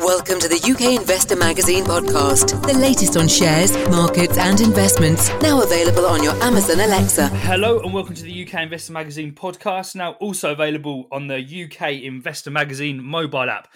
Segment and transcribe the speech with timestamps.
[0.00, 5.28] Welcome to the UK Investor Magazine podcast, the latest on shares, markets, and investments.
[5.42, 7.26] Now available on your Amazon Alexa.
[7.26, 9.96] Hello, and welcome to the UK Investor Magazine podcast.
[9.96, 13.66] Now also available on the UK Investor Magazine mobile app.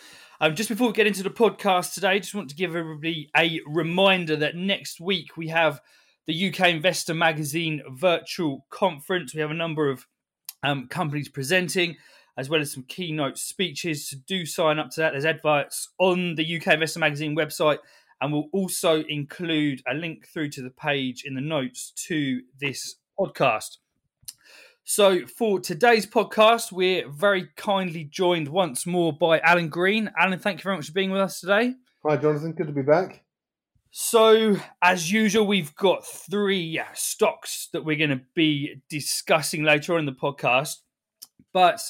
[0.41, 3.61] Um, just before we get into the podcast today, just want to give everybody a
[3.67, 5.81] reminder that next week we have
[6.29, 9.35] the UK Investor Magazine virtual conference.
[9.35, 10.07] We have a number of
[10.63, 11.97] um, companies presenting
[12.37, 14.09] as well as some keynote speeches.
[14.09, 15.11] So do sign up to that.
[15.13, 17.79] There's adverts on the UK Investor Magazine website,
[18.21, 22.97] and we'll also include a link through to the page in the notes to this
[23.19, 23.79] podcast.
[24.85, 30.11] So, for today's podcast, we're very kindly joined once more by Alan Green.
[30.19, 31.75] Alan, thank you very much for being with us today.
[32.05, 32.53] Hi, Jonathan.
[32.53, 33.23] Good to be back.
[33.93, 40.01] So, as usual, we've got three stocks that we're going to be discussing later on
[40.01, 40.79] in the podcast.
[41.53, 41.81] But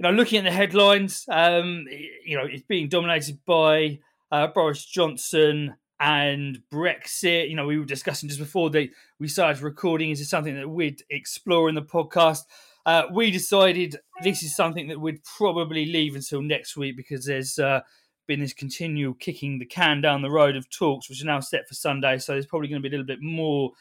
[0.00, 1.84] you know, looking at the headlines, um,
[2.24, 3.98] you know, it's being dominated by
[4.32, 7.50] uh, Boris Johnson and Brexit.
[7.50, 8.70] You know, we were discussing just before
[9.18, 10.08] we started recording.
[10.08, 12.44] Is something that we'd explore in the podcast?
[12.86, 17.58] Uh, we decided this is something that we'd probably leave until next week because there's
[17.58, 17.80] uh,
[18.26, 21.68] been this continual kicking the can down the road of talks, which are now set
[21.68, 22.16] for Sunday.
[22.16, 23.72] So there's probably going to be a little bit more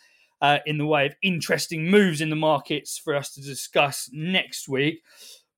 [0.41, 4.67] uh, in the way of interesting moves in the markets for us to discuss next
[4.67, 5.01] week.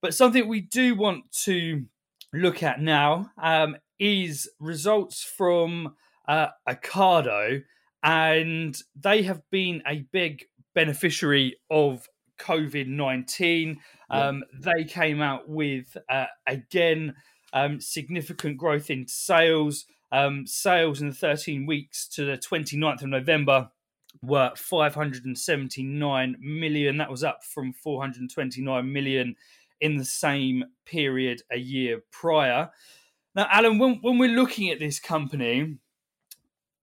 [0.02, 1.86] But something we do want to
[2.34, 5.96] look at now um, is results from
[6.28, 7.64] uh, Ocado,
[8.04, 12.08] and they have been a big beneficiary of
[12.40, 13.80] COVID 19.
[14.10, 17.16] Um, They came out with, uh, again,
[17.54, 19.86] um, significant growth in sales.
[20.12, 23.70] Um, sales in the 13 weeks to the 29th of November
[24.22, 26.98] were 579 million.
[26.98, 29.36] That was up from 429 million
[29.82, 32.70] in the same period a year prior.
[33.36, 35.78] Now, Alan, when, when we're looking at this company,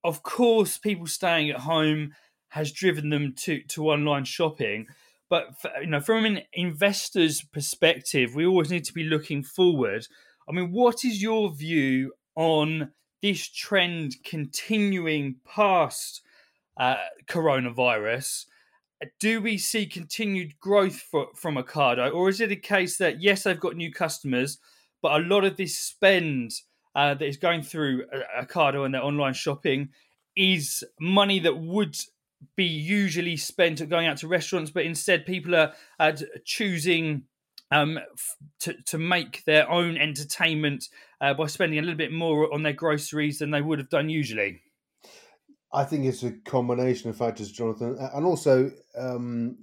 [0.04, 2.14] of course, people staying at home
[2.48, 4.86] has driven them to, to online shopping.
[5.28, 10.06] But for, you know, from an investor's perspective, we always need to be looking forward.
[10.48, 16.22] I mean, what is your view on this trend continuing past
[16.78, 18.47] uh, coronavirus?
[19.20, 23.44] Do we see continued growth for, from Ocado, or is it a case that yes,
[23.44, 24.59] they've got new customers,
[25.03, 26.53] but a lot of this spend
[26.94, 29.91] uh, that is going through uh, Ocado and their online shopping
[30.37, 31.97] is money that would
[32.56, 36.12] be usually spent going out to restaurants, but instead people are uh,
[36.44, 37.25] choosing
[37.70, 40.88] um, f- to to make their own entertainment
[41.20, 44.08] uh, by spending a little bit more on their groceries than they would have done
[44.08, 44.60] usually.
[45.73, 49.59] I think it's a combination of factors, Jonathan, and also um,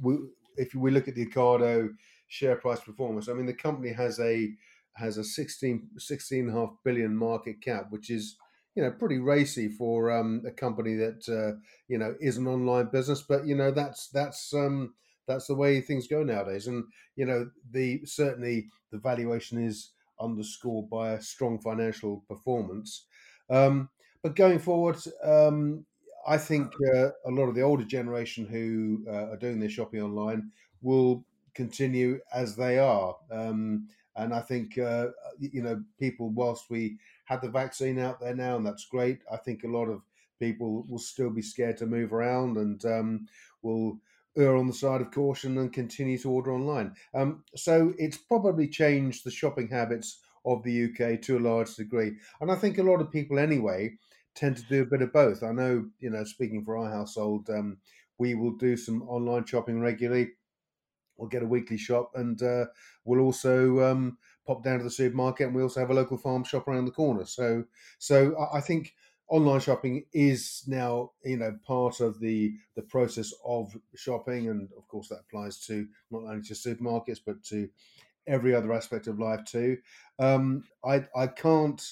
[0.00, 0.16] we,
[0.56, 1.90] if we look at the Ocado
[2.28, 4.50] share price performance, I mean the company has a
[4.94, 8.36] has a 16, 16 and a half billion market cap, which is
[8.74, 11.58] you know pretty racy for um, a company that uh,
[11.88, 13.22] you know is an online business.
[13.22, 14.94] But you know that's that's um,
[15.26, 16.84] that's the way things go nowadays, and
[17.16, 23.06] you know the certainly the valuation is underscored by a strong financial performance.
[23.48, 23.88] Um,
[24.22, 25.86] but going forward, um,
[26.26, 30.02] I think uh, a lot of the older generation who uh, are doing their shopping
[30.02, 33.16] online will continue as they are.
[33.30, 35.08] Um, and I think, uh,
[35.38, 39.36] you know, people, whilst we have the vaccine out there now, and that's great, I
[39.36, 40.02] think a lot of
[40.38, 43.26] people will still be scared to move around and um,
[43.62, 43.98] will
[44.36, 46.94] err on the side of caution and continue to order online.
[47.14, 52.16] Um, so it's probably changed the shopping habits of the UK to a large degree.
[52.40, 53.98] And I think a lot of people, anyway,
[54.34, 55.42] tend to do a bit of both.
[55.42, 57.78] I know, you know, speaking for our household, um,
[58.18, 60.32] we will do some online shopping regularly.
[61.16, 62.66] We'll get a weekly shop, and uh,
[63.04, 66.44] we'll also um, pop down to the supermarket, and we also have a local farm
[66.44, 67.26] shop around the corner.
[67.26, 67.64] So,
[67.98, 68.94] so I think
[69.28, 74.88] online shopping is now, you know, part of the the process of shopping, and of
[74.88, 77.68] course that applies to not only to supermarkets but to
[78.26, 79.78] every other aspect of life too.
[80.18, 81.82] Um, I I can't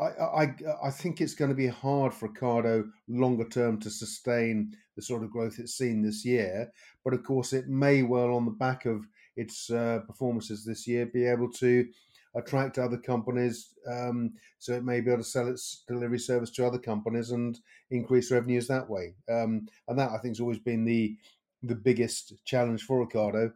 [0.00, 0.54] I, I,
[0.84, 5.22] I think it's going to be hard for Ocado longer term to sustain the sort
[5.22, 6.70] of growth it's seen this year.
[7.04, 9.06] But of course, it may well, on the back of
[9.36, 11.86] its uh, performances this year, be able to
[12.34, 13.74] attract other companies.
[13.90, 17.58] Um, so it may be able to sell its delivery service to other companies and
[17.90, 19.14] increase revenues that way.
[19.28, 21.16] Um, and that I think has always been the
[21.62, 23.52] the biggest challenge for Ocado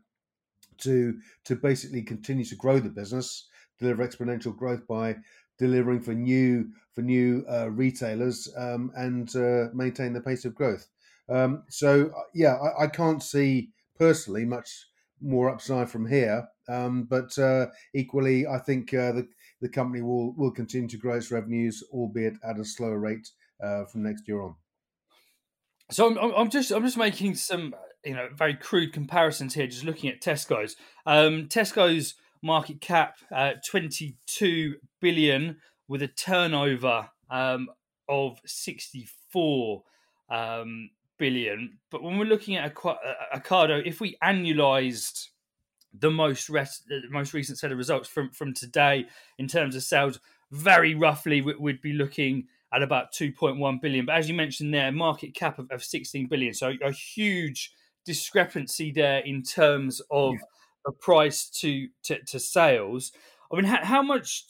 [0.78, 3.48] to to basically continue to grow the business,
[3.78, 5.16] deliver exponential growth by
[5.58, 10.86] delivering for new for new uh, retailers um, and uh, maintain the pace of growth.
[11.28, 14.86] Um, so uh, yeah, I, I, can't see personally much
[15.20, 16.46] more upside from here.
[16.68, 19.28] Um, but uh, equally, I think uh, the
[19.60, 23.30] the company will will continue to grow its revenues, albeit at a slower rate
[23.62, 24.54] uh, from next year on.
[25.90, 27.74] So I'm, I'm just I'm just making some
[28.04, 29.66] you know very crude comparisons here.
[29.66, 30.76] Just looking at Tesco's.
[31.06, 35.56] Um, Tesco's market cap uh, 22 billion
[35.88, 37.68] with a turnover um,
[38.08, 39.82] of 64
[40.30, 41.78] um, billion.
[41.90, 45.28] But when we're looking at Ocado, if we annualized
[45.98, 49.06] the most rest, the most recent set of results from from today
[49.38, 50.20] in terms of sales,
[50.50, 54.04] very roughly we'd be looking at about 2.1 billion.
[54.04, 56.52] But as you mentioned there, market cap of, of 16 billion.
[56.52, 57.72] So a huge
[58.04, 60.40] discrepancy there in terms of yeah.
[60.92, 63.12] Price to, to, to sales.
[63.52, 64.46] I mean, how, how, much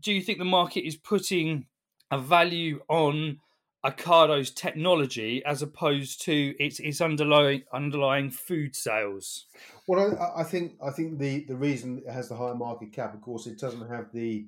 [0.00, 1.66] do you think the market is putting
[2.10, 3.38] a value on
[3.84, 9.46] Ocado's technology as opposed to its its underlying underlying food sales?
[9.86, 13.14] Well, I, I think I think the the reason it has the higher market cap,
[13.14, 14.46] of course, it doesn't have the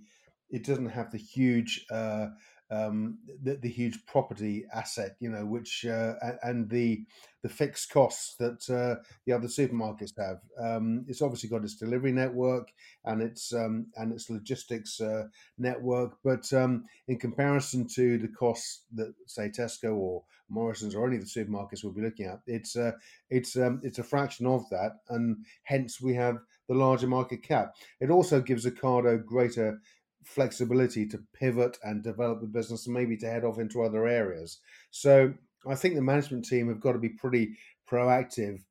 [0.51, 2.27] it doesn't have the huge uh,
[2.71, 7.05] um, the, the, huge property asset, you know, which uh, and the
[7.43, 10.41] the fixed costs that uh, the other supermarkets have.
[10.59, 12.69] Um, it's obviously got its delivery network
[13.05, 15.25] and its um, and its logistics uh,
[15.59, 21.17] network, but um, in comparison to the costs that say Tesco or Morrison's or any
[21.17, 22.93] of the supermarkets we'll be looking at, it's uh,
[23.31, 26.39] it's um, it's a fraction of that, and hence we have
[26.69, 27.75] the larger market cap.
[28.01, 29.81] It also gives Ocado greater
[30.25, 34.59] flexibility to pivot and develop the business and maybe to head off into other areas.
[34.91, 35.33] So
[35.69, 37.57] I think the management team have got to be pretty
[37.89, 38.63] proactive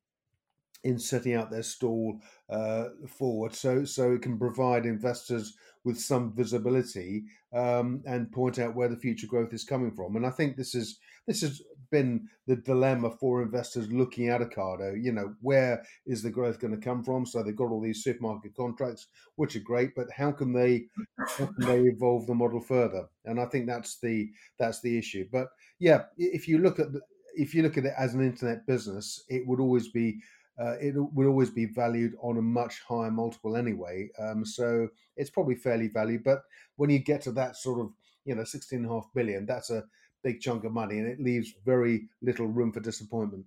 [0.83, 6.33] in setting out their stall uh, forward, so so it can provide investors with some
[6.33, 10.15] visibility um, and point out where the future growth is coming from.
[10.15, 15.01] And I think this is this has been the dilemma for investors looking at Ocado.
[15.01, 17.25] You know, where is the growth going to come from?
[17.25, 20.85] So they've got all these supermarket contracts, which are great, but how can they
[21.17, 23.07] how can they evolve the model further?
[23.25, 25.27] And I think that's the that's the issue.
[25.31, 25.47] But
[25.79, 27.01] yeah, if you look at the,
[27.35, 30.19] if you look at it as an internet business, it would always be
[30.59, 34.09] uh, it would always be valued on a much higher multiple anyway.
[34.19, 36.23] Um, so it's probably fairly valued.
[36.23, 36.41] But
[36.75, 37.93] when you get to that sort of,
[38.25, 39.85] you know, 16.5 billion, that's a
[40.23, 43.45] big chunk of money and it leaves very little room for disappointment.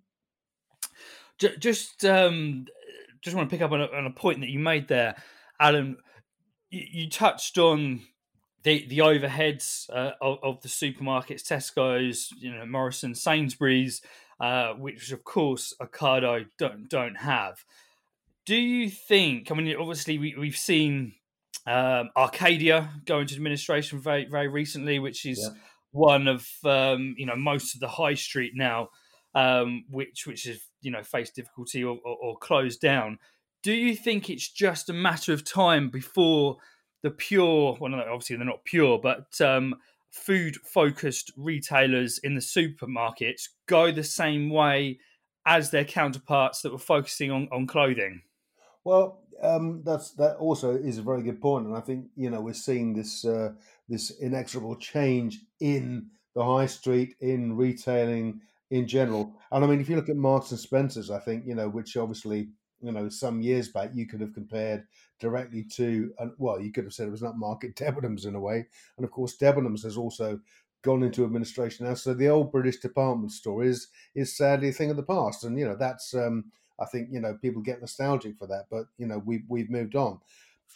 [1.58, 2.66] Just, um,
[3.20, 5.16] just want to pick up on a, on a point that you made there,
[5.58, 5.96] Alan.
[6.70, 8.02] You, you touched on
[8.62, 14.02] the the overheads uh, of, of, the supermarkets, Tesco's, you know, Morrison, Sainsbury's,
[14.40, 17.64] uh, which of course Ocado don't don't have.
[18.44, 19.50] Do you think?
[19.50, 21.14] I mean, obviously we, we've seen
[21.66, 25.58] um, Arcadia go into administration very very recently, which is yeah.
[25.92, 28.88] One of um, you know most of the high street now,
[29.34, 33.18] um, which which has you know faced difficulty or, or, or closed down.
[33.62, 36.56] Do you think it's just a matter of time before
[37.02, 37.76] the pure?
[37.80, 39.76] Well, obviously they're not pure, but um,
[40.10, 44.98] food focused retailers in the supermarkets go the same way
[45.46, 48.22] as their counterparts that were focusing on, on clothing?
[48.84, 52.40] Well, um, that's that also is a very good point, and I think you know
[52.40, 53.52] we're seeing this uh,
[53.92, 58.40] this inexorable change in the high street in retailing
[58.70, 59.34] in general.
[59.52, 61.96] And I mean, if you look at Marks and Spencers, I think you know which
[61.96, 62.48] obviously
[62.80, 64.84] you know some years back you could have compared
[65.20, 68.40] directly to, and well, you could have said it was not market Debenhams in a
[68.40, 68.66] way,
[68.96, 70.40] and of course Debenhams has also
[70.80, 71.94] gone into administration now.
[71.94, 75.58] So the old British department store is is sadly a thing of the past, and
[75.58, 76.46] you know that's um,
[76.80, 79.96] I think you know people get nostalgic for that, but you know we we've moved
[79.96, 80.18] on.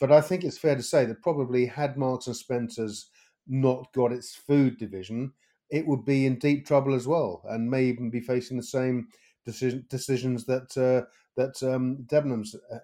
[0.00, 3.10] But I think it's fair to say that probably had Marks and Spencers
[3.46, 5.32] not got its food division,
[5.70, 9.08] it would be in deep trouble as well, and may even be facing the same
[9.44, 12.78] decision, decisions that uh, that um, Debenhams uh,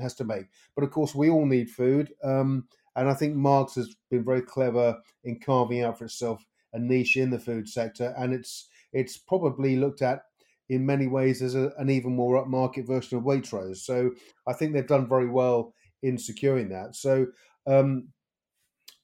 [0.00, 0.46] has to make.
[0.74, 4.42] But of course, we all need food, um, and I think Marks has been very
[4.42, 9.16] clever in carving out for itself a niche in the food sector, and it's it's
[9.16, 10.22] probably looked at
[10.68, 13.78] in many ways as a, an even more upmarket version of Waitrose.
[13.78, 14.10] So
[14.46, 16.94] I think they've done very well in securing that.
[16.96, 17.26] So
[17.66, 18.08] um,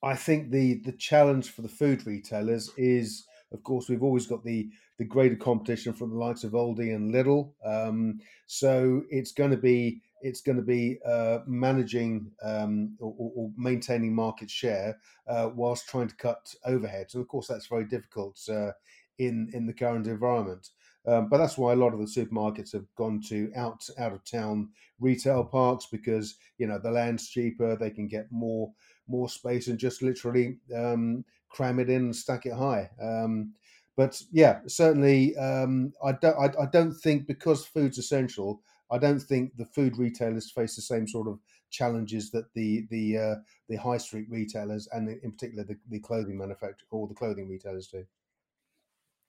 [0.02, 4.44] I think the the challenge for the food retailers is, of course, we've always got
[4.44, 7.52] the the greater competition from the likes of Aldi and Lidl.
[7.64, 13.50] Um, so it's going to be it's going to be uh, managing um, or, or,
[13.56, 18.40] maintaining market share uh, whilst trying to cut overheads, and of course that's very difficult
[18.48, 18.70] uh,
[19.18, 20.68] in in the current environment.
[21.06, 24.24] Um, but that's why a lot of the supermarkets have gone to out out of
[24.24, 24.68] town
[25.00, 28.72] retail parks because you know the land's cheaper, they can get more
[29.08, 32.88] more space and just literally um, cram it in and stack it high.
[33.02, 33.52] Um,
[33.96, 36.36] but yeah, certainly, um, I don't.
[36.38, 38.62] I, I, don't think because food's essential.
[38.90, 41.38] I don't think the food retailers face the same sort of
[41.70, 43.34] challenges that the the uh,
[43.68, 47.88] the high street retailers and in particular the, the clothing manufacturer or the clothing retailers
[47.88, 48.04] do.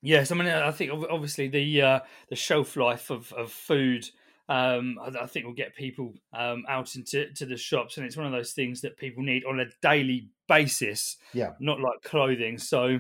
[0.06, 4.10] Yes, I mean I think obviously the uh, the shelf life of, of food
[4.50, 8.18] um, I, I, think will get people um, out into to the shops, and it's
[8.18, 11.16] one of those things that people need on a daily basis.
[11.34, 12.58] Yeah, not like clothing.
[12.58, 13.00] So,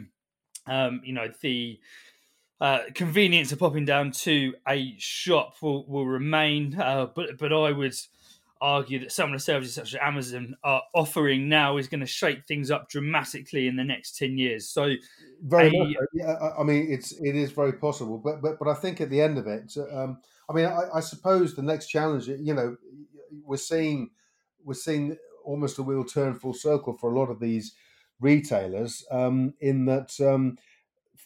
[0.67, 1.79] um, you know, the
[2.61, 7.71] uh, convenience of popping down to a shop will will remain, uh, but but I
[7.71, 7.95] would
[8.63, 12.07] argue that some of the services such as Amazon are offering now is going to
[12.07, 14.69] shake things up dramatically in the next ten years.
[14.69, 14.93] So,
[15.43, 15.95] very a, much.
[16.13, 19.21] Yeah, I mean, it's it is very possible, but but but I think at the
[19.21, 20.17] end of it, um,
[20.49, 22.77] I mean, I, I suppose the next challenge, you know,
[23.43, 24.09] we're seeing
[24.63, 27.73] we're seeing almost a wheel turn full circle for a lot of these
[28.21, 30.57] retailers um, in that um,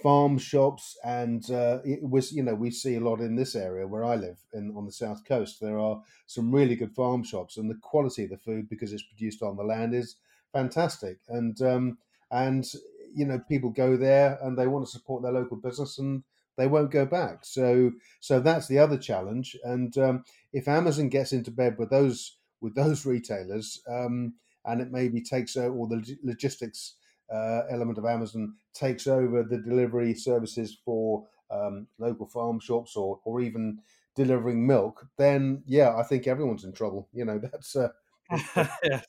[0.01, 3.87] farm shops and uh, it was you know we see a lot in this area
[3.87, 5.59] where I live in on the south coast.
[5.59, 9.03] There are some really good farm shops and the quality of the food because it's
[9.03, 10.17] produced on the land is
[10.53, 11.19] fantastic.
[11.29, 11.97] And um,
[12.31, 12.65] and
[13.13, 16.23] you know people go there and they want to support their local business and
[16.57, 17.39] they won't go back.
[17.43, 19.55] So so that's the other challenge.
[19.63, 20.23] And um,
[20.53, 24.33] if Amazon gets into bed with those with those retailers um,
[24.65, 26.95] and it maybe takes out all the logistics
[27.33, 33.19] uh, element of Amazon takes over the delivery services for um, local farm shops or,
[33.23, 33.79] or even
[34.15, 37.07] delivering milk, then yeah, I think everyone's in trouble.
[37.13, 37.75] You know, that's.
[37.75, 37.89] Uh.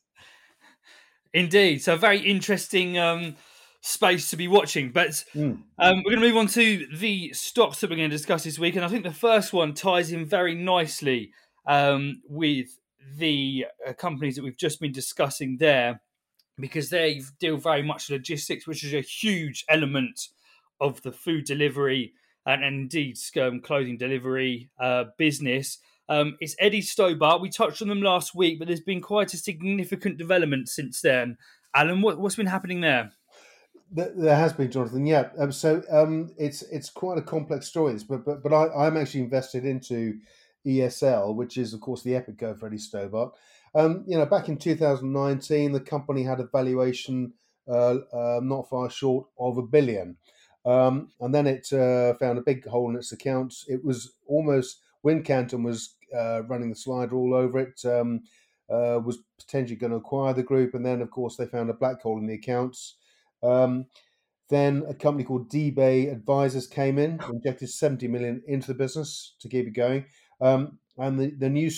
[1.34, 1.82] Indeed.
[1.82, 3.36] So, very interesting um,
[3.80, 4.90] space to be watching.
[4.90, 5.60] But mm.
[5.78, 8.58] um, we're going to move on to the stocks that we're going to discuss this
[8.58, 8.76] week.
[8.76, 11.32] And I think the first one ties in very nicely
[11.66, 12.78] um, with
[13.16, 16.00] the uh, companies that we've just been discussing there
[16.60, 20.28] because they deal very much logistics, which is a huge element
[20.80, 22.12] of the food delivery
[22.46, 25.78] and, indeed um, clothing delivery uh, business.
[26.08, 27.42] Um, it's Eddie Stobart.
[27.42, 31.36] We touched on them last week, but there's been quite a significant development since then.
[31.74, 33.12] Alan, what, has been happening there?
[33.90, 35.06] There has been, Jonathan.
[35.06, 35.28] Yeah.
[35.38, 39.22] Um, so um, it's it's quite a complex story, but but but I, I'm actually
[39.22, 40.18] invested into
[40.66, 43.32] ESL, which is of course the Epico for Eddie Stobart.
[43.74, 47.34] Um, you know, back in 2019, the company had a valuation
[47.68, 50.16] uh, uh, not far short of a billion.
[50.64, 53.64] Um, and then it uh, found a big hole in its accounts.
[53.68, 58.22] It was almost, Wincanton was uh, running the slider all over it, um,
[58.70, 60.74] uh, was potentially going to acquire the group.
[60.74, 62.96] And then, of course, they found a black hole in the accounts.
[63.42, 63.86] Um,
[64.50, 69.48] then a company called DBay Advisors came in, injected 70 million into the business to
[69.48, 70.06] keep it going.
[70.40, 71.70] Um, and the, the new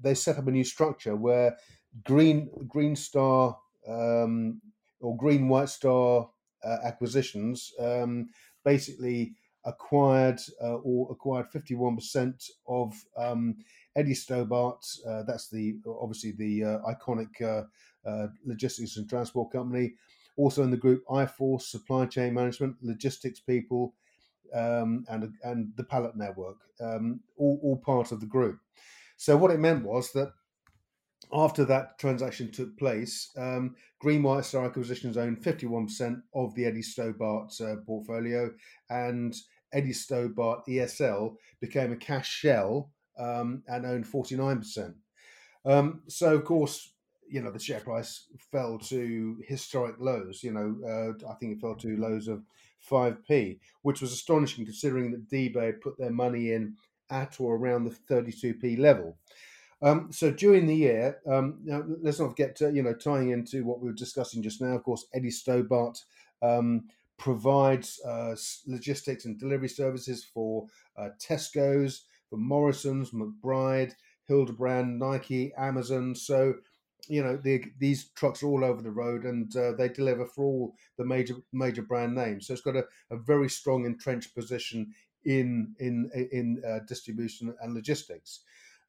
[0.00, 1.56] they set up a new structure where
[2.04, 3.56] Green Green Star
[3.88, 4.60] um,
[5.00, 6.28] or Green White Star
[6.64, 8.28] uh, acquisitions um,
[8.64, 13.56] basically acquired uh, or acquired 51% of um,
[13.96, 14.84] Eddie Stobart.
[15.06, 17.64] Uh, that's the obviously the uh, iconic uh,
[18.08, 19.94] uh, logistics and transport company.
[20.36, 23.94] Also in the group, iForce Supply Chain Management, logistics people,
[24.54, 28.58] um, and and the Pallet Network, um, all, all part of the group.
[29.16, 30.32] So what it meant was that
[31.32, 33.74] after that transaction took place, um,
[34.42, 38.50] Star Acquisitions owned 51% of the Eddie Stobart uh, portfolio,
[38.90, 39.34] and
[39.72, 44.94] Eddie Stobart ESL became a cash shell um, and owned 49%.
[45.64, 46.92] Um, so, of course,
[47.28, 50.42] you know, the share price fell to historic lows.
[50.42, 52.42] You know, uh, I think it fell to lows of
[52.90, 56.76] 5p, which was astonishing considering that DBay had put their money in
[57.10, 59.16] at or around the 32p level.
[59.82, 63.64] Um, so during the year, um, now let's not forget, to, you know, tying into
[63.64, 66.02] what we were discussing just now, of course, Eddie Stobart
[66.42, 66.84] um,
[67.18, 68.34] provides uh,
[68.66, 73.92] logistics and delivery services for uh, Tesco's, for Morrison's, McBride,
[74.26, 76.14] Hildebrand, Nike, Amazon.
[76.14, 76.54] So
[77.08, 80.44] you know the, these trucks are all over the road and uh, they deliver for
[80.44, 82.46] all the major major brand names.
[82.46, 84.94] So it's got a, a very strong entrenched position
[85.24, 88.40] in in in uh, distribution and logistics.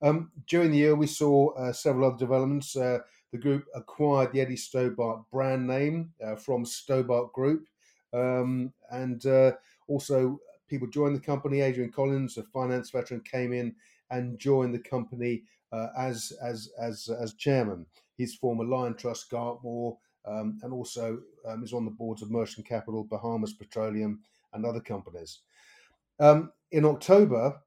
[0.01, 2.75] Um, during the year we saw uh, several other developments.
[2.75, 2.99] Uh,
[3.31, 7.67] the group acquired the eddie stobart brand name uh, from stobart group.
[8.13, 9.53] Um, and uh,
[9.87, 11.61] also people joined the company.
[11.61, 13.75] Adrian collins a finance veteran came in
[14.09, 15.43] and joined the company
[15.97, 17.85] as as as as chairman
[18.17, 23.03] He's former Liontrust, Gartmore, um, and also um, is on the boards of Merchant Capital,
[23.03, 24.21] Bahamas Petroleum,
[24.53, 25.41] and other companies.
[26.19, 27.61] Um, in October,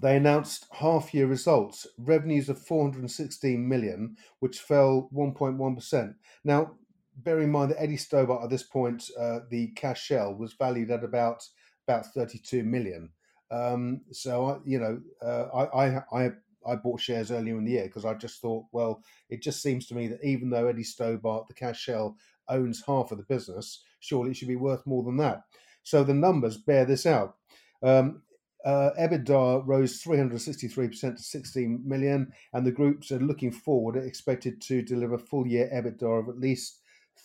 [0.00, 6.14] they announced half year results, revenues of 416 million, which fell 1.1%.
[6.44, 6.72] Now,
[7.16, 10.90] bear in mind that Eddie Stobart at this point, uh, the cash shell was valued
[10.90, 11.46] at about
[11.86, 13.10] about 32 million.
[13.50, 16.30] Um, so I, you know, uh, I, I, I
[16.66, 19.86] I bought shares earlier in the year because I just thought, well, it just seems
[19.86, 22.16] to me that even though Eddie Stobart, the cash shell,
[22.48, 25.42] owns half of the business, surely it should be worth more than that.
[25.82, 27.36] So the numbers bear this out.
[27.82, 28.22] Um,
[28.64, 34.82] uh, EBITDA rose 363% to 16 million, and the groups are looking forward, expected to
[34.82, 36.80] deliver full year EBITDA of at least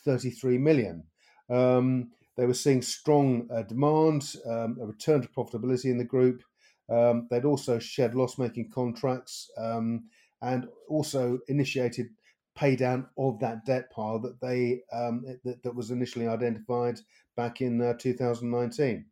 [0.06, 1.04] 33 million.
[1.50, 6.44] Um, they were seeing strong uh, demand, um, a return to profitability in the group.
[6.90, 10.06] Um, they'd also shed loss making contracts um,
[10.42, 12.08] and also initiated
[12.56, 17.00] pay down of that debt pile that they um, that, that, was initially identified
[17.36, 19.06] back in uh, 2019.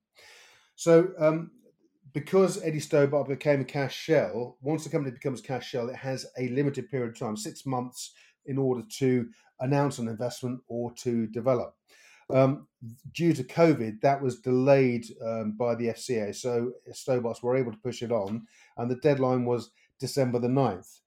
[0.75, 1.51] So um,
[2.13, 6.25] because Eddie Stobart became a cash shell, once the company becomes cash shell, it has
[6.37, 8.13] a limited period of time, six months,
[8.45, 9.27] in order to
[9.59, 11.75] announce an investment or to develop.
[12.29, 12.67] Um,
[13.13, 17.77] due to COVID, that was delayed um, by the FCA, so Stobarts were able to
[17.77, 20.99] push it on, and the deadline was December the 9th.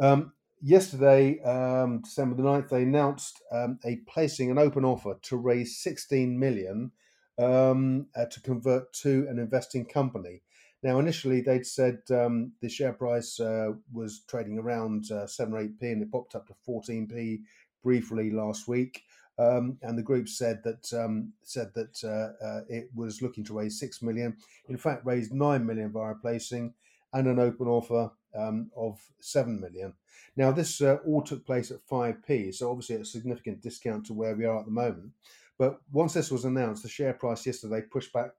[0.00, 5.36] Um, yesterday, um, December the 9th, they announced um, a placing an open offer to
[5.36, 6.92] raise 16 million
[7.38, 10.42] um, uh, to convert to an investing company.
[10.82, 15.62] Now, initially, they'd said um, the share price uh, was trading around uh, 7 or
[15.62, 17.40] 8p and it popped up to 14p
[17.82, 19.02] briefly last week.
[19.38, 23.54] Um, and the group said that um, said that uh, uh, it was looking to
[23.54, 24.36] raise six million.
[24.68, 26.74] In fact, raised nine million via placing
[27.12, 29.94] and an open offer um, of seven million.
[30.36, 34.14] Now, this uh, all took place at five p, so obviously a significant discount to
[34.14, 35.12] where we are at the moment.
[35.58, 38.30] But once this was announced, the share price yesterday pushed back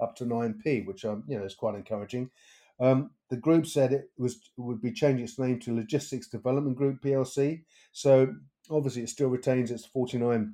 [0.00, 2.30] up to 9p, which um, you know is quite encouraging.
[2.78, 7.00] Um, the group said it was would be changing its name to Logistics Development Group
[7.02, 7.62] PLC.
[7.92, 8.34] So
[8.70, 10.52] obviously, it still retains its 49%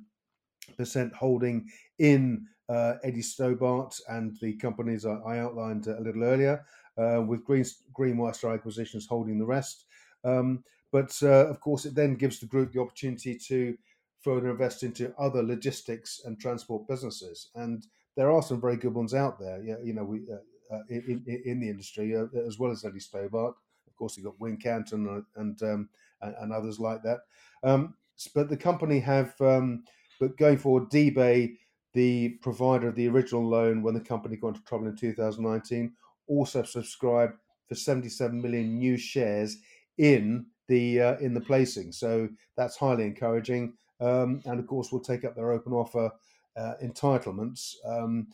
[1.13, 6.65] holding in uh, Eddie Stobart and the companies I, I outlined a little earlier,
[6.97, 9.85] uh, with Green Green Acquisitions holding the rest.
[10.23, 13.77] Um, but uh, of course, it then gives the group the opportunity to
[14.21, 17.49] further invest into other logistics and transport businesses.
[17.55, 19.61] And there are some very good ones out there.
[19.61, 20.37] You know, we uh,
[20.73, 23.55] uh, in, in, the industry uh, as well as Eddie Stobart.
[23.87, 25.89] Of course, you've got Wincanton and um,
[26.21, 27.19] and others like that.
[27.63, 27.95] Um,
[28.33, 29.83] but the company have, um,
[30.19, 31.55] but going forward, DBay,
[31.93, 35.93] the provider of the original loan when the company got into trouble in 2019,
[36.27, 37.33] also subscribed
[37.67, 39.57] for 77 million new shares
[39.97, 41.91] in the uh, in the placing.
[41.91, 43.73] So that's highly encouraging
[44.03, 46.11] um, and of course we'll take up their open offer
[46.57, 47.75] uh, entitlements.
[47.85, 48.27] Um,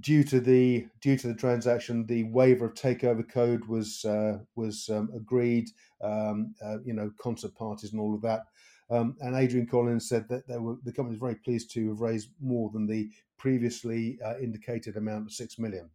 [0.00, 4.88] due to the due to the transaction, the waiver of takeover code was uh, was
[4.88, 5.68] um, agreed.
[6.02, 8.42] Um, uh, you know, concert parties and all of that.
[8.90, 12.28] Um, and Adrian Collins said that were, the company is very pleased to have raised
[12.40, 15.90] more than the previously uh, indicated amount of six million.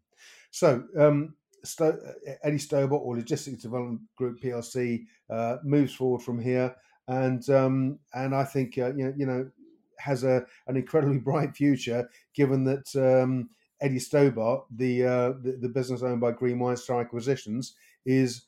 [0.52, 6.40] So um, Sto- uh, Eddie Stobart or Logistics Development Group PLC uh, moves forward from
[6.40, 6.76] here
[7.08, 9.50] and um, and I think uh, you know you know
[9.98, 13.50] has a an incredibly bright future given that um,
[13.82, 17.74] Eddie Stobart, the, uh, the, the business owned by Green White Star Acquisitions,
[18.06, 18.44] is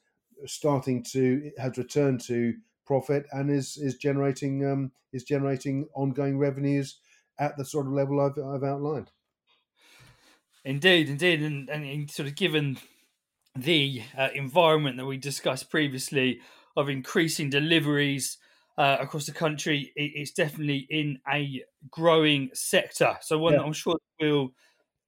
[0.46, 2.54] starting to has returned to
[2.86, 7.00] profit and is is generating um, is generating ongoing revenues
[7.40, 9.12] at the sort of level I've, I've outlined.
[10.66, 12.78] Indeed, indeed, and, and sort of given
[13.56, 16.40] the uh, environment that we discussed previously
[16.76, 18.38] of increasing deliveries
[18.78, 23.18] uh, across the country, it, it's definitely in a growing sector.
[23.22, 23.60] So one yeah.
[23.60, 24.54] that I'm sure we'll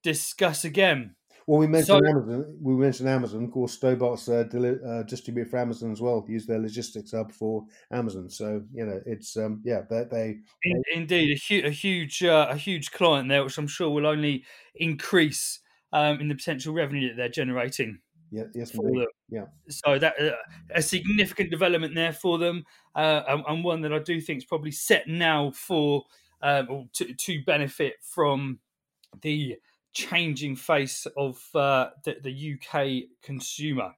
[0.04, 1.16] discuss again.
[1.48, 2.58] Well, we mentioned so, Amazon.
[2.60, 3.44] We mentioned Amazon.
[3.44, 6.26] Of course, Stobart's uh, deli- uh, distribute for Amazon as well.
[6.28, 8.30] Use their logistics hub for Amazon.
[8.30, 12.48] So you know, it's um, yeah, they, they, in, indeed a, hu- a huge uh,
[12.50, 14.44] a huge client there, which I'm sure will only
[14.76, 15.60] increase
[15.94, 18.00] um, in the potential revenue that they're generating.
[18.32, 19.06] Yeah, yes, indeed.
[19.30, 19.46] Yeah.
[19.70, 20.32] So that uh,
[20.72, 24.46] a significant development there for them, uh, and, and, one that I do think is
[24.46, 26.04] probably set now for
[26.42, 28.60] um, to, to benefit from
[29.22, 29.58] the
[29.96, 33.94] changing face of uh, the, the, UK consumer.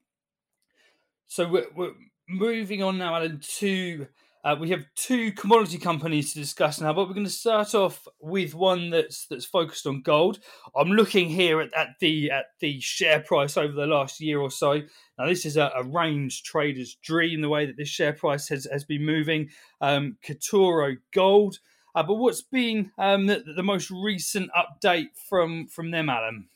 [1.25, 1.93] So we're, we're,
[2.29, 4.07] moving on now, Alan, to
[4.43, 8.07] uh, we have two commodity companies to discuss now, but we're going to start off
[8.21, 10.39] with one that's that's focused on gold.
[10.75, 14.51] I'm looking here at, at the at the share price over the last year or
[14.51, 14.81] so.
[15.17, 18.67] Now, this is a, a range trader's dream, the way that this share price has,
[18.71, 19.49] has been moving.
[19.81, 21.57] Um, Katoro Gold,
[21.97, 26.47] uh, but what's been um, the, the most recent update from from them, Alan?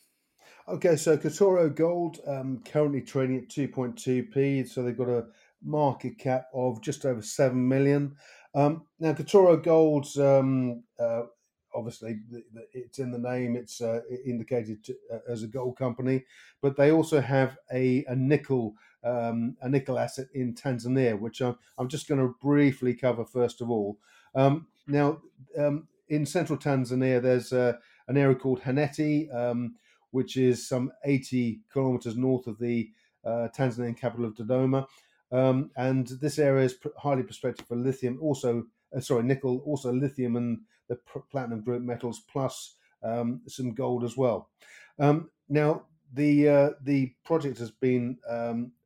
[0.68, 5.26] Okay, so Katoro Gold um, currently trading at 2.2p, so they've got a
[5.60, 8.14] market cap of just over 7 million.
[8.54, 11.22] Um, now, Katoro Gold's um, uh,
[11.74, 12.20] obviously
[12.72, 16.24] it's in the name, it's uh, indicated to, uh, as a gold company,
[16.60, 18.74] but they also have a, a nickel
[19.04, 23.60] um, a nickel asset in Tanzania, which I'm, I'm just going to briefly cover first
[23.60, 23.98] of all.
[24.34, 25.20] Um, now,
[25.58, 27.74] um, in central Tanzania, there's uh,
[28.08, 29.76] an area called Haneti, um,
[30.10, 32.90] which is some 80 kilometers north of the
[33.24, 34.86] uh, Tanzanian capital of Dodoma.
[35.30, 38.64] Um, and this area is highly prospective for lithium, also,
[38.94, 40.96] uh, sorry, nickel, also lithium and the
[41.30, 44.50] platinum group metals, plus um, some gold as well.
[44.98, 48.18] Um, now, the uh, the project has been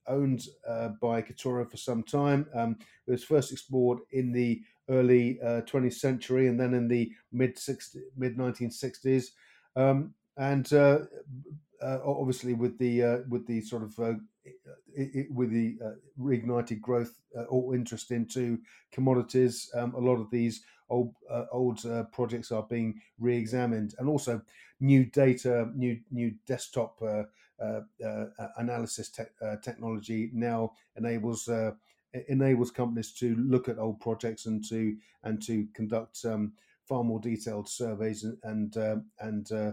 [0.06, 2.46] owned uh, by Katoro for some time.
[3.08, 7.58] It was first explored in the early uh, 20th century and then in the mid
[8.16, 9.26] mid 1960s,
[9.76, 11.00] um, and uh,
[11.82, 14.14] uh, obviously with the uh, with the sort of uh,
[14.94, 18.58] it, with the uh, reignited growth or interest into
[18.92, 21.14] commodities, um, a lot of these old
[21.52, 21.80] old
[22.12, 24.40] projects are being re-examined, and also
[24.80, 26.98] new data, new new desktop
[28.56, 29.24] analysis te-
[29.62, 31.48] technology now enables
[32.28, 36.52] enables companies to look at old projects and to and to conduct um,
[36.88, 39.72] far more detailed surveys and and uh, and, uh,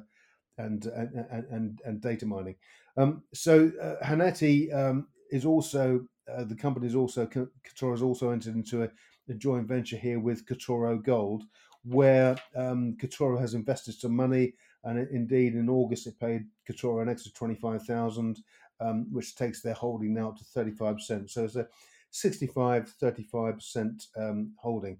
[0.58, 2.56] and, and, and and data mining.
[2.98, 8.30] Um, so uh, Haneti um, is also uh, the company is also Katoro has also
[8.30, 8.90] entered into a,
[9.30, 11.44] a, joint venture here with Katoro Gold,
[11.84, 17.10] where um, Katoro has invested some money, and indeed in August it paid Katoro an
[17.10, 18.40] extra twenty five thousand,
[18.80, 21.30] um, which takes their holding now up to thirty five percent.
[21.30, 21.68] So it's a
[22.14, 24.98] 65 35% um, holding.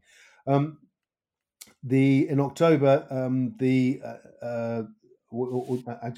[0.48, 0.80] Um,
[1.84, 4.84] the in October, um, the uh, uh,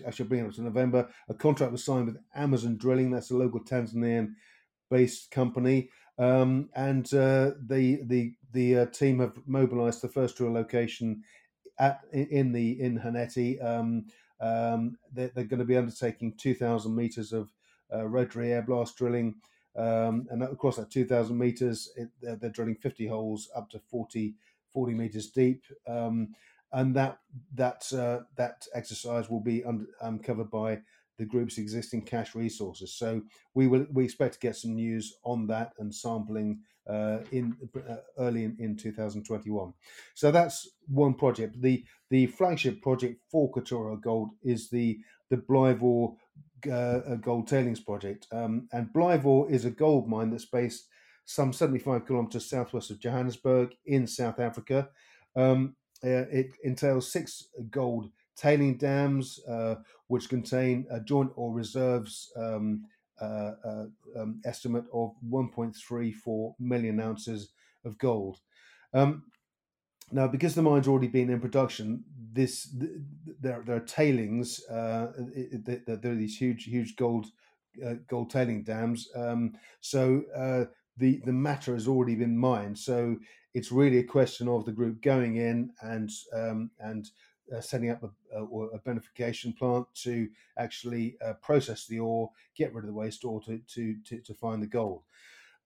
[0.05, 1.09] I should bring it up to November.
[1.29, 3.11] A contract was signed with Amazon Drilling.
[3.11, 10.01] That's a local Tanzanian-based company, um, and uh, the the the uh, team have mobilised
[10.01, 11.23] the first drill location
[11.79, 13.63] at in the in Haneti.
[13.63, 14.05] Um,
[14.41, 17.53] um, they're, they're, going to be undertaking 2,000 meters of
[17.93, 19.35] uh, rotary air blast drilling
[19.75, 24.35] um, and across that 2,000 meters, it, they're, they're, drilling 50 holes up to 40,
[24.71, 25.63] 40 meters deep.
[25.87, 26.29] Um,
[26.71, 27.19] and that
[27.53, 30.79] that uh, that exercise will be under, um, covered by
[31.17, 32.93] the group's existing cash resources.
[32.93, 33.21] So
[33.53, 37.55] we will we expect to get some news on that and sampling uh, in
[37.89, 39.73] uh, early in, in 2021.
[40.13, 41.61] So that's one project.
[41.61, 46.15] The the flagship project for Katoro Gold is the the Blyvoor
[46.67, 48.27] uh, a gold tailings project.
[48.31, 50.87] Um, and Blyvoor is a gold mine that's based
[51.25, 54.89] some 75 kilometers southwest of Johannesburg in South Africa.
[55.35, 59.75] Um, uh, it entails six gold tailing dams, uh,
[60.07, 62.85] which contain a joint ore reserves um,
[63.21, 63.85] uh, uh
[64.19, 67.51] um, estimate of 1.34 million ounces
[67.85, 68.39] of gold.
[68.93, 69.23] Um,
[70.11, 72.69] now, because the mine's already been in production, this
[73.39, 74.63] there there are tailings.
[74.67, 75.11] Uh,
[75.63, 77.27] there, are these huge huge gold
[77.85, 79.09] uh, gold tailing dams.
[79.15, 80.65] Um, so uh,
[80.97, 82.77] the the matter has already been mined.
[82.77, 83.17] So
[83.53, 87.09] it's really a question of the group going in and um, and
[87.55, 89.01] uh, setting up a, a, a, plant
[89.93, 94.19] to actually uh, process the ore, get rid of the waste ore to to to,
[94.19, 95.03] to find the gold.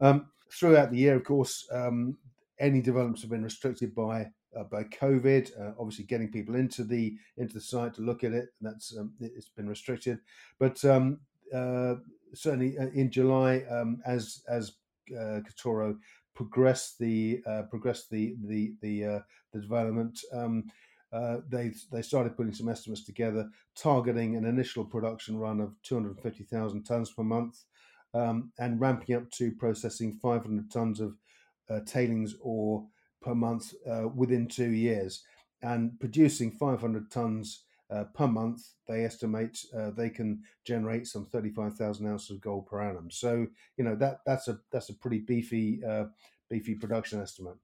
[0.02, 2.17] Um, throughout the year, of course, um,
[2.60, 5.52] any developments have been restricted by uh, by COVID.
[5.60, 9.13] Uh, obviously, getting people into the into the site to look at it that's um,
[9.19, 10.19] it's been restricted.
[10.60, 11.19] But um,
[11.54, 11.95] uh,
[12.34, 14.74] certainly uh, in July, um, as as
[15.12, 15.98] uh, Katoro
[16.36, 20.19] progressed the uh, progressed the the the, the development.
[20.34, 20.65] Um,
[21.50, 27.12] they they started putting some estimates together, targeting an initial production run of 250,000 tons
[27.12, 27.63] per month,
[28.13, 31.15] um, and ramping up to processing 500 tons of
[31.86, 32.86] tailings ore
[33.21, 35.23] per month uh, within two years
[35.62, 38.62] and producing 500 tons uh, per month.
[38.88, 43.10] They estimate uh, they can generate some 35,000 ounces of gold per annum.
[43.12, 46.05] So you know that that's a that's a pretty beefy uh,
[46.49, 47.58] beefy production estimate.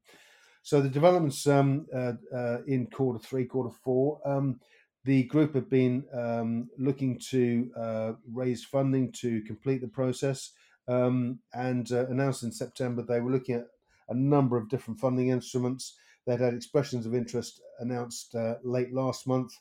[0.63, 4.19] So the developments um, uh, uh, in quarter three, quarter four.
[4.25, 4.59] Um,
[5.03, 10.53] the group have been um, looking to raise funding to complete the process
[10.87, 13.67] um, and announced in September they were looking at
[14.09, 15.97] a number of different funding instruments.
[16.25, 19.53] They'd had expressions of interest announced uh, late last month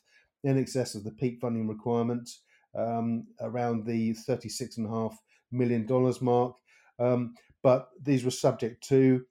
[0.43, 2.29] in excess of the peak funding requirement,
[2.75, 5.15] um, around the $36.5
[5.51, 5.87] million
[6.21, 6.55] mark.
[6.99, 9.25] Um, but these were subject to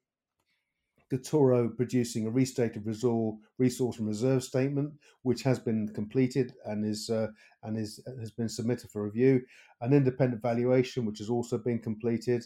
[1.12, 7.10] Katoro producing a restated resource, resource and reserve statement, which has been completed and is
[7.10, 7.28] uh,
[7.62, 9.42] and is has been submitted for review.
[9.80, 12.44] An independent valuation, which has also been completed,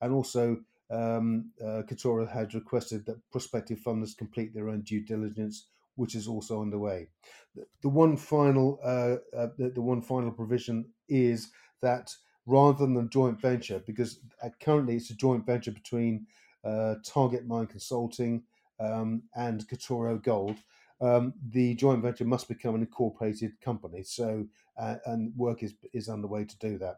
[0.00, 0.58] and also
[0.90, 6.26] um, uh, Katoro has requested that prospective funders complete their own due diligence, which is
[6.26, 7.08] also underway.
[7.54, 11.50] The, the one final, uh, uh, the, the, one final provision is
[11.80, 12.14] that
[12.46, 14.20] rather than joint venture because
[14.60, 16.26] currently it's a joint venture between
[16.64, 18.42] uh, Target Mine Consulting
[18.80, 20.56] um, and Katoro Gold.
[21.00, 24.02] Um, the joint venture must become an incorporated company.
[24.02, 24.46] So,
[24.78, 26.96] uh, and work is is underway to do that.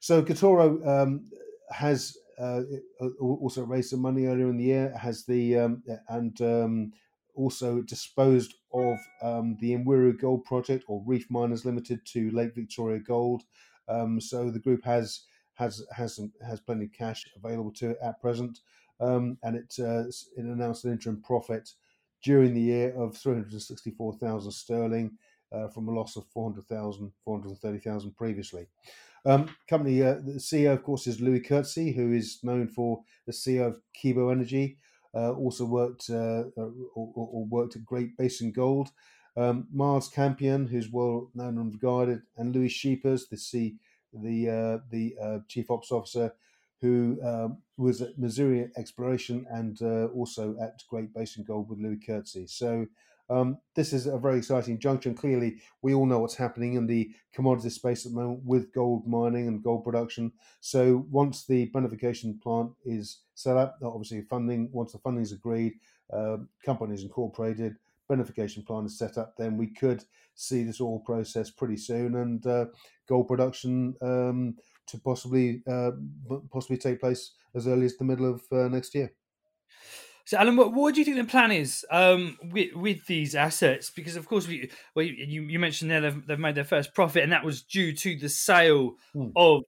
[0.00, 1.30] So, Katoro um,
[1.72, 2.62] has uh,
[3.20, 4.94] also raised some money earlier in the year.
[4.96, 6.92] Has the um, and um,
[7.34, 12.98] also disposed of um, the Imwiru Gold Project or Reef Miners Limited to Lake Victoria
[12.98, 13.42] Gold.
[13.88, 15.22] Um, so the group has
[15.54, 18.60] has has some, has plenty of cash available to it at present,
[19.00, 21.70] um, and it uh, it announced an interim profit
[22.22, 25.18] during the year of three hundred sixty four thousand sterling.
[25.52, 28.66] Uh, from a loss of 400,000, 430,000 previously.
[29.24, 33.32] Um, company, uh, the CEO, of course, is Louis Coetzee, who is known for the
[33.32, 34.78] CEO of Kibo Energy,
[35.14, 38.90] uh, also worked uh, uh, or, or, worked at Great Basin Gold.
[39.36, 43.76] Um, Miles Campion, who's well known and regarded, and Louis Scheepers, the C,
[44.12, 46.32] the uh, the uh, chief ops officer,
[46.80, 49.80] who um, was at Missouri Exploration and
[50.12, 52.50] also at Great Basin Gold with Louis Coetzee.
[52.50, 52.86] So
[53.30, 55.14] um, this is a very exciting junction.
[55.14, 59.06] Clearly, we all know what's happening in the commodity space at the moment with gold
[59.06, 60.32] mining and gold production.
[60.60, 65.74] So once the beneficiation plant is set up, obviously funding, once the funding is agreed,
[66.12, 67.76] uh, companies incorporated,
[68.10, 70.04] beneficiation plant is set up, then we could
[70.34, 72.66] see this all process pretty soon and uh,
[73.08, 74.56] gold production um,
[74.86, 75.92] to possibly uh,
[76.50, 79.12] possibly take place as early as the middle of uh, next year.
[80.24, 83.90] So, Alan, what, what do you think the plan is um, with with these assets?
[83.90, 87.24] Because, of course, we, well, you, you mentioned there they've, they've, made their first profit,
[87.24, 89.28] and that was due to the sale hmm.
[89.34, 89.62] of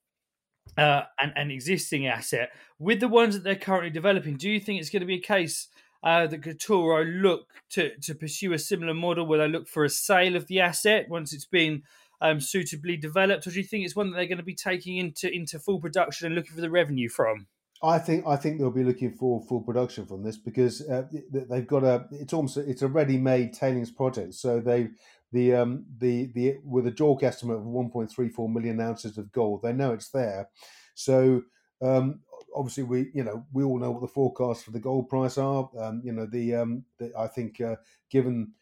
[0.78, 2.50] uh, an, an existing asset.
[2.78, 5.20] With the ones that they're currently developing, do you think it's going to be a
[5.20, 5.68] case
[6.04, 9.90] uh, that Katoro look to, to pursue a similar model where they look for a
[9.90, 11.82] sale of the asset once it's been
[12.20, 14.98] um, suitably developed, or do you think it's one that they're going to be taking
[14.98, 17.46] into into full production and looking for the revenue from?
[17.82, 21.66] I think I think they'll be looking for full production from this because uh, they've
[21.66, 24.34] got a it's almost it's a ready-made tailings project.
[24.34, 24.88] So they
[25.32, 29.72] the um the the with a JORC estimate of 1.34 million ounces of gold, they
[29.72, 30.48] know it's there.
[30.94, 31.42] So
[31.82, 32.20] um,
[32.54, 35.68] obviously we you know we all know what the forecasts for the gold price are.
[35.78, 37.76] Um, you know the um the, I think uh,
[38.10, 38.52] given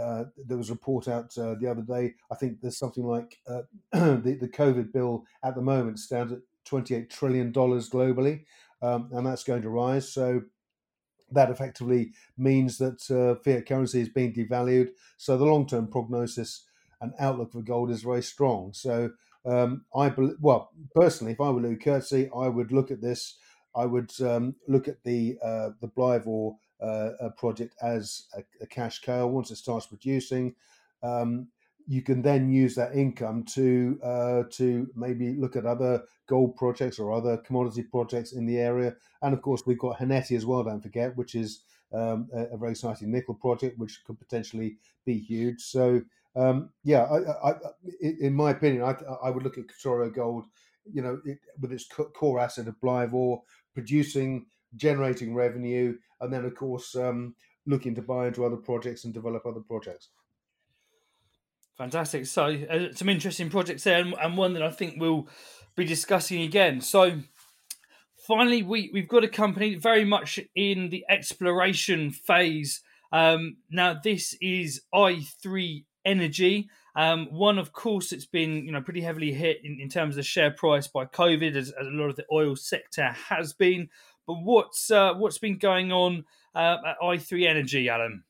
[0.00, 2.14] uh, there was a report out uh, the other day.
[2.30, 6.38] I think there's something like uh, the the COVID bill at the moment stands at
[6.64, 8.44] 28 trillion dollars globally
[8.82, 10.12] um, and that's going to rise.
[10.12, 10.42] So
[11.32, 14.88] that effectively means that uh, fiat currency is being devalued.
[15.16, 16.64] So the long term prognosis
[17.00, 18.72] and outlook for gold is very strong.
[18.72, 19.10] So
[19.44, 23.36] um, I be- well personally, if I were Lou Coetzee, I would look at this.
[23.74, 29.00] I would um, look at the uh, the Blyvoor uh, project as a, a, cash
[29.00, 30.54] cow once it starts producing.
[31.02, 31.48] Um,
[31.90, 37.00] you can then use that income to uh, to maybe look at other gold projects
[37.00, 38.94] or other commodity projects in the area.
[39.22, 40.62] And of course, we've got Haneti as well.
[40.62, 45.18] Don't forget, which is um, a, a, very exciting nickel project, which could potentially be
[45.18, 45.62] huge.
[45.62, 46.00] So
[46.36, 47.54] um, yeah, I, I,
[48.00, 50.44] in my opinion, I, I would look at Katoro Gold,
[50.84, 53.40] you know, it, with its core asset of Blyvoor,
[53.74, 57.34] producing, generating revenue, and then of course um,
[57.66, 60.10] looking to buy into other projects and develop other projects.
[61.80, 62.26] Fantastic.
[62.26, 65.26] So, uh, some interesting projects there, and, and, one that I think we'll
[65.76, 66.82] be discussing again.
[66.82, 67.20] So,
[68.26, 72.82] finally, we, we've got a company very much in the exploration phase.
[73.12, 76.68] Um, now, this is i3 Energy.
[76.96, 80.26] Um, one, of course, it's been you know pretty heavily hit in, in terms of
[80.26, 83.88] share price by COVID, as, as, a lot of the oil sector has been.
[84.26, 88.24] But what's uh, what's been going on uh, at i3 Energy, Alan?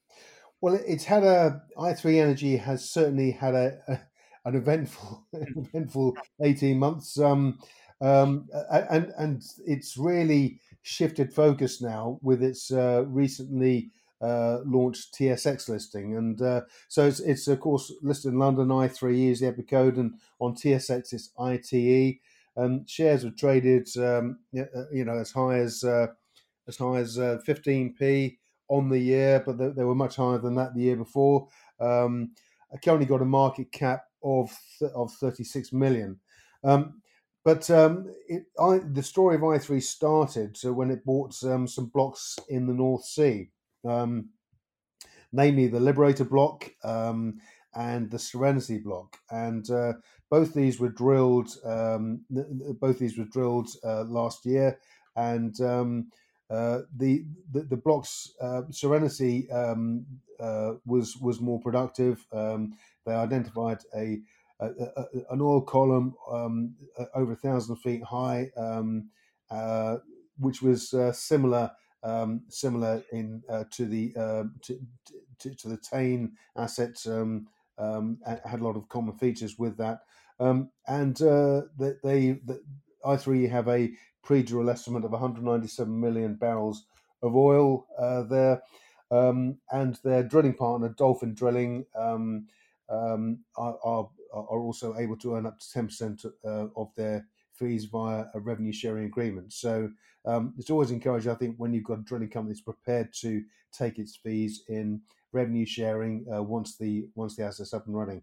[0.61, 4.01] Well, it's had a i3 Energy has certainly had a, a
[4.45, 7.19] an eventful eventful eighteen months.
[7.19, 7.59] Um,
[8.01, 15.69] um, and and it's really shifted focus now with its uh, recently uh, launched TSX
[15.69, 18.69] listing, and uh, so it's, it's of course listed in London.
[18.69, 22.21] i3 is the EPIC code, and on TSX it's ITE.
[22.57, 26.09] And shares were traded, um, you know, as high as uh,
[26.67, 28.37] as high as 15p uh,
[28.71, 31.49] on the year, but they, they, were much higher than that the year before.
[31.81, 32.31] Um,
[32.73, 34.57] I currently got a market cap of
[34.95, 36.19] of 36 million.
[36.63, 37.03] Um,
[37.45, 41.87] but um, it, I, the story of i3 started so when it bought um, some
[41.87, 43.51] blocks in the North Sea,
[43.89, 44.29] um,
[45.33, 47.39] namely the Liberator block um,
[47.75, 49.95] and the Serenity block, and uh,
[50.31, 51.57] both these were drilled.
[51.65, 52.25] Um,
[52.81, 54.79] both these were drilled uh, last year,
[55.17, 55.59] and
[56.51, 60.05] uh, the, the, the blocks uh, Serenity um,
[60.41, 62.27] uh, was was more productive.
[62.33, 64.21] Um, they identified a
[64.59, 66.75] a, a, an oil column um,
[67.15, 69.09] over a thousand feet high, um,
[69.51, 69.99] uh,
[70.39, 71.71] which was uh, similar
[72.03, 74.13] um, similar in to the
[74.63, 74.81] to,
[75.39, 77.07] to, to, the Tain assets.
[77.07, 77.47] Um,
[77.79, 80.01] um, had a lot of common features with that,
[80.39, 82.61] um, and they, they the,
[83.05, 83.91] i3 have a
[84.23, 86.87] pre-drill estimate of 197 million barrels
[87.23, 88.63] of oil uh, there,
[89.11, 92.47] um, and their drilling partner Dolphin Drilling um,
[92.89, 97.85] um, are, are, are also able to earn up to 10% uh, of their fees
[97.87, 99.53] via a revenue sharing agreement.
[99.53, 99.91] So
[100.25, 103.43] um, it's always encouraging, I think, when you've got a drilling company that's prepared to
[103.73, 105.01] take its fees in
[105.33, 108.23] revenue sharing uh, once the once the asset's up and running.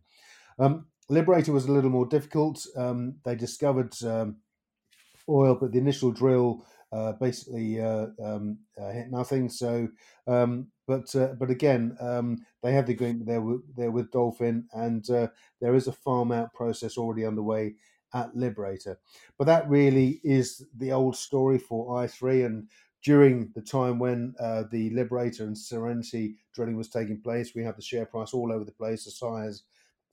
[0.60, 2.66] Um, Liberator was a little more difficult.
[2.76, 3.94] Um, they discovered
[5.30, 9.50] oil, but the initial drill uh, basically uh, um, uh, hit nothing.
[9.50, 9.90] So,
[10.26, 14.68] um, but uh, but again, um, they have the agreement there with, there with Dolphin,
[14.74, 15.28] and uh,
[15.60, 17.76] there is a farm out process already underway
[18.14, 19.00] at Liberator.
[19.38, 22.46] But that really is the old story for i3.
[22.46, 22.70] And
[23.04, 27.78] during the time when uh, the Liberator and Serenity drilling was taking place, we had
[27.78, 29.64] the share price all over the place, as high as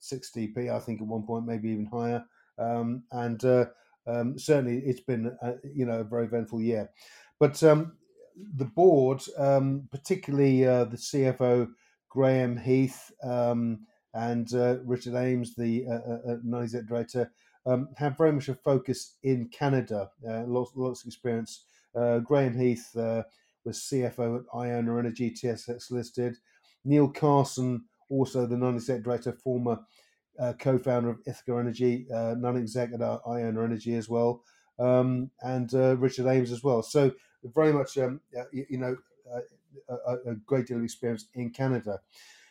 [0.01, 2.23] 60p, I think at one point, maybe even higher.
[2.57, 3.65] Um, and uh,
[4.07, 6.89] um, certainly it's been, a, you know, a very eventful year.
[7.39, 7.93] But um,
[8.55, 11.69] the board, um, particularly uh, the CFO,
[12.09, 13.79] Graham Heath, um,
[14.13, 17.31] and uh, Richard Ames, the uh, uh, uh non-exec director,
[17.65, 20.09] um, have very much a focus in Canada.
[20.27, 21.65] Uh, lots, lots of experience.
[21.93, 26.37] Uh, Graham Heath was CFO at Iona Energy, TSX listed.
[26.85, 29.79] Neil Carson, also the non-exec director, former
[30.39, 34.43] uh, co-founder of Ithaca Energy, uh, non-exec at Iona Energy as well,
[34.79, 36.83] um, and uh, Richard Ames as well.
[36.83, 37.11] So
[37.43, 38.21] very much, um,
[38.51, 38.97] you, you, know,
[39.89, 41.99] a, a great deal of experience in Canada.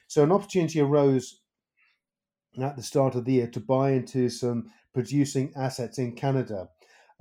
[0.06, 1.40] So an opportunity arose
[2.62, 6.68] at the start of the year to buy into some producing assets in Canada.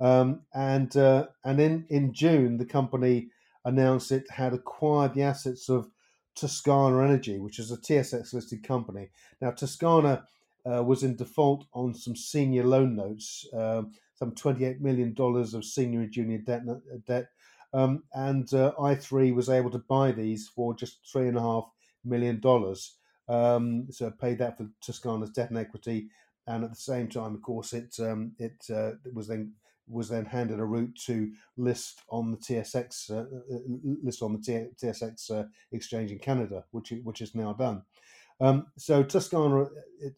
[0.00, 3.28] Um, and uh, and in, in June, the company
[3.64, 5.88] announced it had acquired the assets of
[6.34, 9.10] Toscana Energy, which is a TSX listed company.
[9.40, 10.24] Now, Toscana
[10.70, 13.82] uh, was in default on some senior loan notes, uh,
[14.14, 16.62] some $28 million of senior and junior debt.
[17.06, 17.28] debt
[17.72, 21.66] um, and uh, i3 was able to buy these for just $3.5
[22.04, 22.40] million.
[23.28, 26.08] Um, so paid that for Toscana's debt and equity
[26.46, 29.52] and at the same time, of course, it um, it, uh, was then
[29.86, 33.58] was then handed a route to list on the TSX uh, uh,
[34.02, 37.82] list on the TSX uh, exchange in Canada, which which is now done.
[38.40, 39.66] Um, so Toscana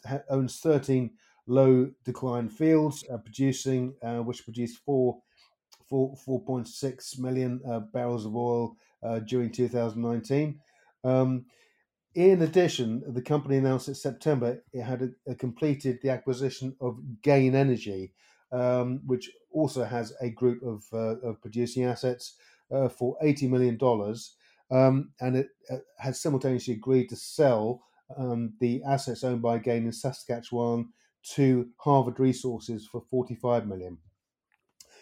[0.07, 1.11] ha- owns 13
[1.47, 5.19] low decline fields, uh, producing uh, which produced four.
[5.89, 7.61] 4, 4.6 million
[7.93, 8.77] barrels of oil
[9.25, 10.59] during 2019.
[11.05, 11.45] Um,
[12.17, 16.99] in addition, the company announced in September it had a, a completed the acquisition of
[17.23, 18.15] Gain Energy,
[18.51, 22.37] um, which also has a group of, uh, of producing assets
[22.73, 23.79] uh, for $80 million.
[24.71, 27.83] Um, and it uh, has simultaneously agreed to sell
[28.17, 30.91] um, the assets owned by Gain in Saskatchewan
[31.35, 33.99] to Harvard Resources for 45 million.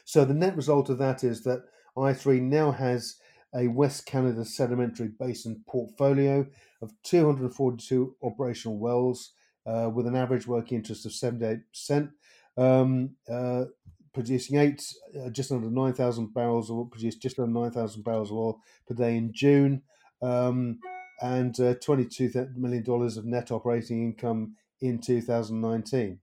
[0.05, 1.65] So the net result of that is that
[1.97, 3.17] i3 now has
[3.55, 6.47] a West Canada sedimentary basin portfolio
[6.83, 9.33] of 242 operational wells
[9.67, 12.11] uh, with an average working interest of 78%,
[12.57, 13.65] um, uh,
[14.13, 14.83] producing eight,
[15.19, 19.17] uh, just under 9,000 barrels of produced just under 9,000 barrels of oil per day
[19.17, 19.83] in June,
[20.21, 20.79] um,
[21.21, 26.21] and uh, $22 million of net operating income in 2019.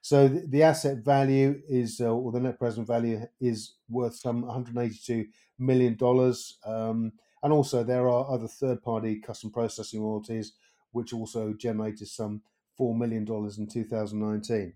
[0.00, 4.42] So the, the asset value is, uh, or the net present value is worth some
[4.42, 5.26] 182
[5.58, 6.58] million dollars.
[6.64, 10.52] Um, and also there are other third-party custom processing royalties,
[10.92, 12.42] which also generated some
[12.76, 14.74] four million dollars in 2019.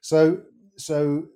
[0.00, 0.42] So,
[0.76, 1.26] so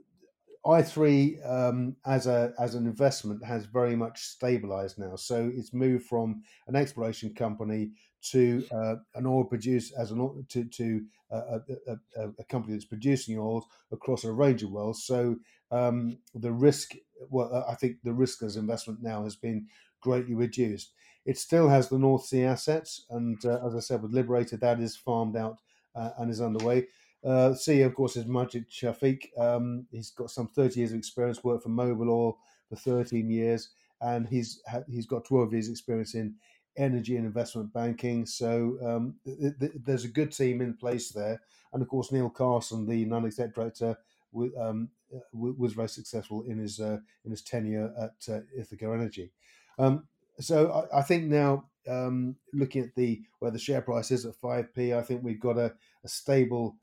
[0.64, 5.16] i3 um, as a as an investment has very much stabilized now.
[5.16, 7.90] So it's moved from an exploration company
[8.30, 12.84] to uh, an oil producer as an to to uh, a, a, a, company that's
[12.84, 15.04] producing oils across a range of wells.
[15.04, 15.36] So
[15.70, 16.92] um, the risk,
[17.30, 19.66] well, I think the risk as investment now has been
[20.02, 20.92] greatly reduced.
[21.24, 24.78] It still has the North Sea assets, and uh, as I said, with Liberator, that
[24.78, 25.58] is farmed out
[25.94, 26.86] uh, and is underway.
[27.24, 29.38] Uh, CEO, of course, is Majid Shafiq.
[29.38, 33.70] Um, he's got some 30 years of experience, worked for Mobil Oil for 13 years,
[34.00, 34.60] and he's
[34.90, 36.34] he's got 12 years' experience in
[36.76, 38.26] energy and investment banking.
[38.26, 41.40] So um, th- th- there's a good team in place there,
[41.72, 43.96] and of course, Neil Carson, the non-exec director,
[44.32, 44.88] w- um,
[45.32, 49.30] w- was very successful in his uh, in his tenure at uh, Ithaca Energy.
[49.78, 50.08] Um,
[50.40, 54.34] so I, I, think now, um, looking at the where the share price is at
[54.36, 55.72] five p, I think we've got a,
[56.04, 56.76] a stable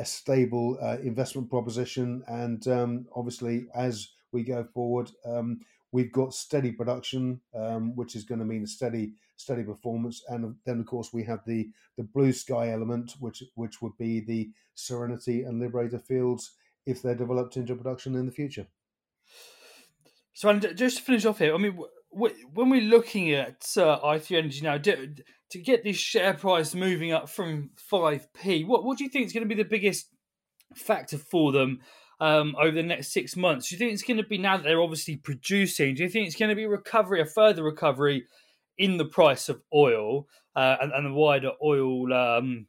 [0.00, 2.22] a stable uh, investment proposition.
[2.26, 5.60] And um, obviously, as we go forward, um,
[5.92, 10.22] we've got steady production, um, which is going to mean a steady steady performance.
[10.28, 14.20] And then, of course, we have the the blue sky element, which which would be
[14.20, 16.52] the Serenity and Liberator fields
[16.86, 18.66] if they're developed into production in the future.
[20.32, 21.78] So, and just to finish off here, I mean,
[22.10, 27.28] when we're looking at uh, i3 Energy now, to get this share price moving up
[27.28, 30.08] from 5p, what, what do you think is going to be the biggest
[30.74, 31.80] factor for them
[32.20, 33.68] um, over the next six months?
[33.68, 35.94] Do you think it's going to be now that they're obviously producing?
[35.94, 38.26] Do you think it's going to be recovery, a further recovery
[38.78, 42.66] in the price of oil uh, and, and, the wider oil um,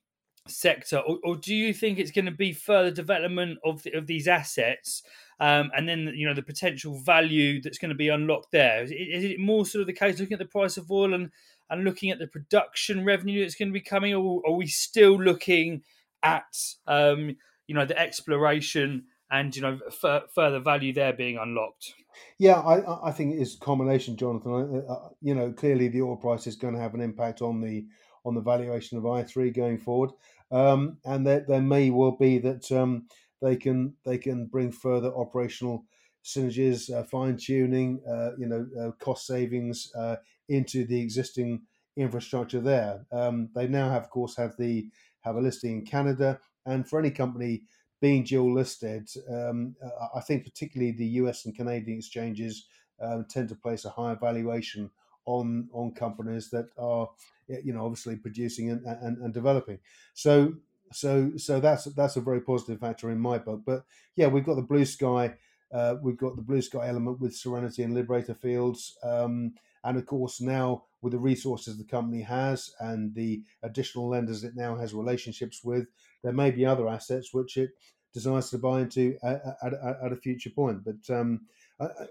[0.48, 4.08] sector, or, or, do you think it's going to be further development of the, of
[4.08, 5.04] these assets?
[5.42, 8.84] Um, and then you know the potential value that's going to be unlocked there.
[8.84, 11.32] Is it, more sort of the case looking at the price of oil and
[11.72, 15.20] and looking at the production revenue that's going to be coming, or are we still
[15.20, 15.82] looking
[16.22, 17.36] at um,
[17.66, 21.96] you know the exploration and you know f- further value there being unlocked?
[22.38, 24.84] Yeah, I, I think it's a combination, Jonathan.
[24.88, 27.88] Uh, you know, clearly the oil price is going to have an impact on the
[28.26, 30.12] on the valuation of i three going forward,
[30.52, 33.08] um, and there, there may well be that um,
[33.42, 35.86] they can they can bring further operational
[36.24, 40.18] synergies, uh, fine tuning, uh, you know, uh, cost savings uh,
[40.50, 41.64] into the existing
[41.96, 43.06] infrastructure there.
[43.12, 44.89] Um, they now have, of course, have the
[45.22, 47.64] have a listing in Canada, and for any company
[48.00, 49.76] being dual listed, um,
[50.16, 52.66] I think particularly the US and Canadian exchanges
[53.00, 54.89] um, tend to place a higher valuation
[55.26, 57.10] on on companies that are,
[57.48, 59.80] you know, obviously producing and, and, and developing.
[60.16, 60.56] So
[60.92, 63.62] so so that's that's a very positive factor in my book.
[63.66, 63.84] But
[64.16, 65.36] yeah, we've got the blue sky.
[65.74, 68.98] Uh, we've got the blue sky element with Serenity and Liberator fields.
[69.04, 74.44] Um, and of course, now with the resources the company has and the additional lenders
[74.44, 75.88] it now has relationships with,
[76.24, 77.72] there may be other assets which it
[78.14, 80.84] desires to buy into at, at, at a future point.
[80.84, 81.42] But um,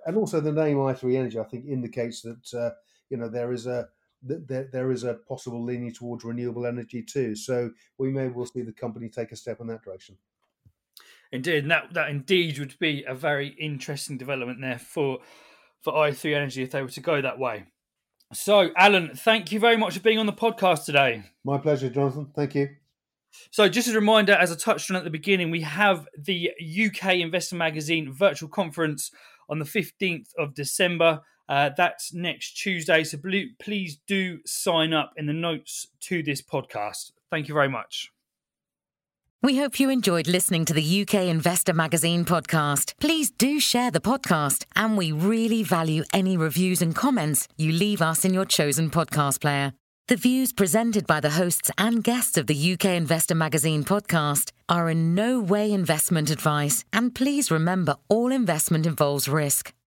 [0.06, 2.70] and also the name i3 Energy, I think, indicates that uh,
[3.08, 3.88] you know there is a
[4.22, 7.34] there, there is a possible leaning towards renewable energy too.
[7.34, 10.16] So we may well see the company take a step in that direction.
[11.32, 15.18] Indeed, and that that indeed would be a very interesting development there for
[15.80, 17.64] for i3 Energy if they were to go that way.
[18.32, 21.24] So, Alan, thank you very much for being on the podcast today.
[21.44, 22.30] My pleasure, Jonathan.
[22.34, 22.68] Thank you.
[23.50, 26.50] So, just as a reminder, as I touched on at the beginning, we have the
[26.62, 29.10] UK Investor Magazine virtual conference
[29.48, 31.22] on the 15th of December.
[31.50, 33.02] Uh, that's next Tuesday.
[33.02, 33.18] So,
[33.58, 37.10] please do sign up in the notes to this podcast.
[37.28, 38.12] Thank you very much.
[39.42, 42.92] We hope you enjoyed listening to the UK Investor Magazine podcast.
[43.00, 48.00] Please do share the podcast, and we really value any reviews and comments you leave
[48.00, 49.72] us in your chosen podcast player.
[50.06, 54.88] The views presented by the hosts and guests of the UK Investor Magazine podcast are
[54.90, 59.72] in no way investment advice, and please remember all investment involves risk.